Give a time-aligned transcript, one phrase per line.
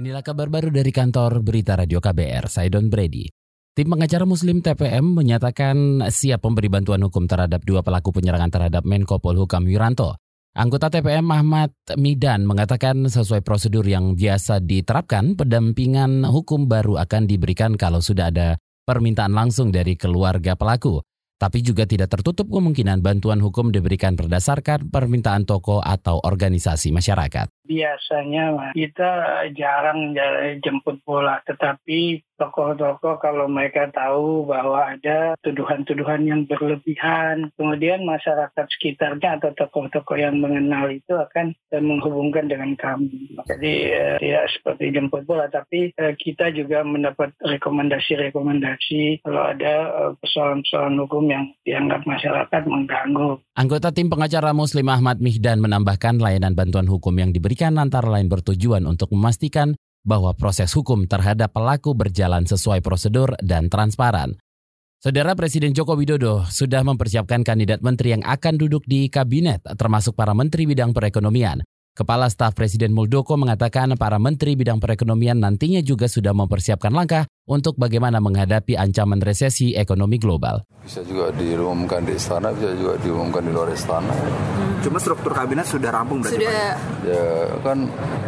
[0.00, 3.28] Inilah kabar baru dari kantor Berita Radio KBR, saya Don Brady.
[3.76, 9.20] Tim pengacara Muslim TPM menyatakan siap memberi bantuan hukum terhadap dua pelaku penyerangan terhadap Menko
[9.20, 10.16] Polhukam Wiranto.
[10.56, 17.76] Anggota TPM Ahmad Midan mengatakan sesuai prosedur yang biasa diterapkan, pendampingan hukum baru akan diberikan
[17.76, 18.56] kalau sudah ada
[18.88, 21.04] permintaan langsung dari keluarga pelaku.
[21.36, 27.59] Tapi juga tidak tertutup kemungkinan bantuan hukum diberikan berdasarkan permintaan toko atau organisasi masyarakat.
[27.70, 30.10] Biasanya kita jarang
[30.58, 39.36] jemput bola, tetapi tokoh-tokoh kalau mereka tahu bahwa ada tuduhan-tuduhan yang berlebihan, kemudian masyarakat sekitarnya
[39.36, 43.36] atau tokoh-tokoh yang mengenal itu akan eh, menghubungkan dengan kami.
[43.44, 50.12] Jadi eh, tidak seperti jemput bola, tapi eh, kita juga mendapat rekomendasi-rekomendasi kalau ada eh,
[50.16, 53.36] persoalan-persoalan hukum yang dianggap masyarakat mengganggu.
[53.52, 58.88] Anggota tim pengacara Muslim Ahmad Mihdan menambahkan layanan bantuan hukum yang diberikan antara lain bertujuan
[58.88, 64.40] untuk memastikan bahwa proses hukum terhadap pelaku berjalan sesuai prosedur dan transparan.
[65.00, 70.36] Saudara Presiden Joko Widodo sudah mempersiapkan kandidat menteri yang akan duduk di kabinet, termasuk para
[70.36, 71.64] menteri bidang perekonomian.
[72.00, 77.76] Kepala Staf Presiden Muldoko mengatakan para menteri bidang perekonomian nantinya juga sudah mempersiapkan langkah untuk
[77.76, 80.64] bagaimana menghadapi ancaman resesi ekonomi global.
[80.80, 84.16] Bisa juga diumumkan di istana, bisa juga diumumkan di luar istana.
[84.16, 84.80] Hmm.
[84.80, 86.72] Cuma struktur kabinet sudah rampung berarti Sudah.
[86.72, 87.04] Pak?
[87.04, 87.26] Ya
[87.60, 87.78] kan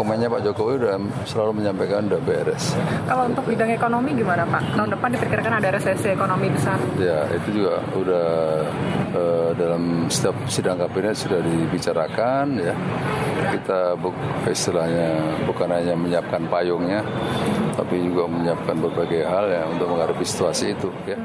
[0.00, 0.96] komennya Pak Jokowi udah
[1.28, 2.72] selalu menyampaikan udah beres.
[3.04, 4.80] Kalau untuk bidang ekonomi gimana Pak?
[4.80, 6.80] Tahun depan diperkirakan ada resesi ekonomi besar.
[6.96, 8.26] Ya itu juga udah
[9.48, 12.74] uh, dalam setiap sidang kabinet sudah dibicarakan ya.
[13.48, 14.12] Kita bu
[14.44, 17.00] istilahnya bukan hanya menyiapkan payungnya,
[17.72, 21.16] tapi juga menyiapkan berbagai hal ya untuk menghadapi situasi itu ya.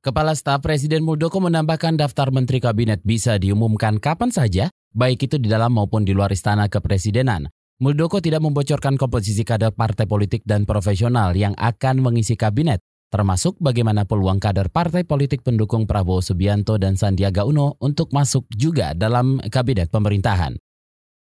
[0.00, 5.48] Kepala Staf Presiden Muldoko menambahkan daftar Menteri Kabinet bisa diumumkan kapan saja, baik itu di
[5.48, 7.52] dalam maupun di luar istana kepresidenan.
[7.80, 14.06] Muldoko tidak membocorkan komposisi kader partai politik dan profesional yang akan mengisi kabinet, termasuk bagaimana
[14.06, 19.90] peluang kader partai politik pendukung Prabowo Subianto dan Sandiaga Uno untuk masuk juga dalam kabinet
[19.90, 20.56] pemerintahan.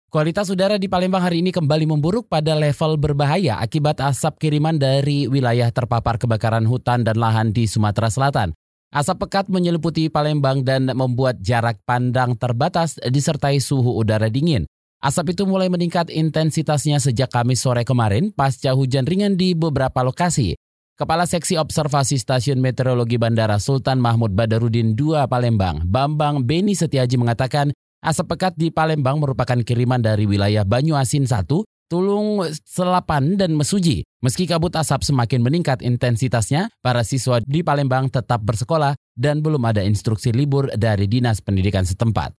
[0.09, 5.29] Kualitas udara di Palembang hari ini kembali memburuk pada level berbahaya akibat asap kiriman dari
[5.29, 8.49] wilayah terpapar kebakaran hutan dan lahan di Sumatera Selatan.
[8.89, 14.65] Asap pekat menyeliputi Palembang dan membuat jarak pandang terbatas disertai suhu udara dingin.
[14.97, 20.57] Asap itu mulai meningkat intensitasnya sejak Kamis sore kemarin pasca hujan ringan di beberapa lokasi.
[20.99, 27.71] Kepala Seksi Observasi Stasiun Meteorologi Bandara Sultan Mahmud Badarudin II Palembang, Bambang Beni Setiaji mengatakan
[28.03, 31.47] Asap pekat di Palembang merupakan kiriman dari wilayah Banyuasin 1,
[31.87, 34.03] Tulung Selapan, dan Mesuji.
[34.19, 39.79] Meski kabut asap semakin meningkat intensitasnya, para siswa di Palembang tetap bersekolah dan belum ada
[39.83, 42.35] instruksi libur dari Dinas Pendidikan setempat.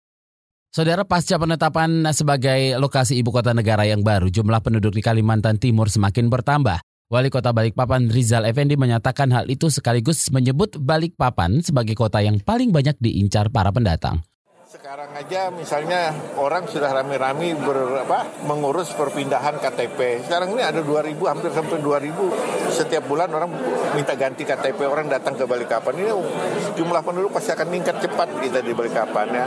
[0.75, 5.87] Saudara pasca penetapan sebagai lokasi ibu kota negara yang baru, jumlah penduduk di Kalimantan Timur
[5.87, 6.79] semakin bertambah.
[7.09, 12.69] Wali Kota Balikpapan Rizal Effendi menyatakan hal itu sekaligus menyebut Balikpapan sebagai kota yang paling
[12.69, 14.21] banyak diincar para pendatang.
[14.69, 17.57] Sekarang aja misalnya orang sudah rame-rame
[18.45, 20.21] mengurus perpindahan KTP.
[20.29, 22.13] Sekarang ini ada 2000 hampir sampai 2000
[22.79, 23.51] setiap bulan orang
[23.91, 25.99] minta ganti KTP orang datang ke Balikpapan.
[25.99, 26.11] Ini
[26.79, 29.45] jumlah penduduk pasti akan meningkat cepat kita di Balikpapan ya.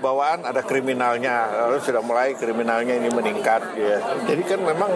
[0.00, 4.00] Bawaan ada kriminalnya, lalu sudah mulai kriminalnya ini meningkat ya.
[4.24, 4.88] Jadi kan memang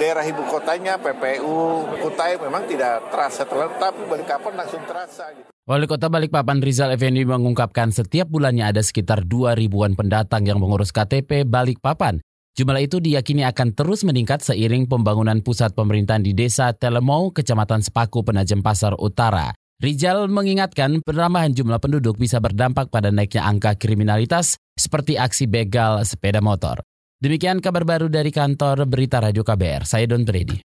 [0.00, 5.52] daerah ibu kotanya PPU Kutai memang tidak terasa tapi Balikpapan langsung terasa gitu.
[5.68, 10.96] Wali Kota Balikpapan Rizal Effendi mengungkapkan setiap bulannya ada sekitar 2 ribuan pendatang yang mengurus
[10.96, 12.24] KTP Balikpapan.
[12.58, 18.26] Jumlah itu diyakini akan terus meningkat seiring pembangunan pusat pemerintahan di Desa Telemau, Kecamatan Sepaku,
[18.26, 19.54] Penajem Pasar Utara.
[19.78, 26.42] Rizal mengingatkan penambahan jumlah penduduk bisa berdampak pada naiknya angka kriminalitas seperti aksi begal sepeda
[26.42, 26.82] motor.
[27.22, 29.86] Demikian kabar baru dari kantor Berita Radio KBR.
[29.86, 30.67] Saya Don Brady.